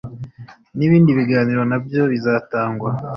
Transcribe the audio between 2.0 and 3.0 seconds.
bizatangwa